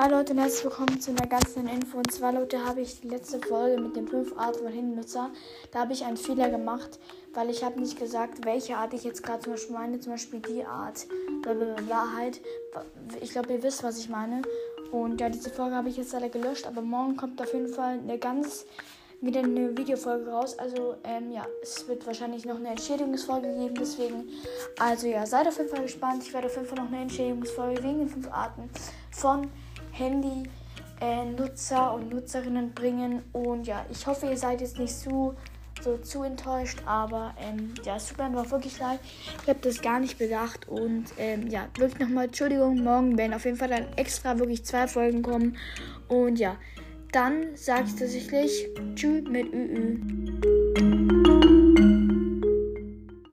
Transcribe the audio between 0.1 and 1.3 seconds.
Leute und herzlich willkommen zu einer